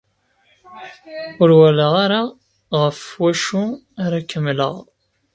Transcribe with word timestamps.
Ur 1.41 1.49
walaɣ 1.59 1.93
ara 2.03 2.21
ɣef 2.81 2.99
wacu 3.21 3.63
ara 4.03 4.19
kemmleɣ. 4.29 4.75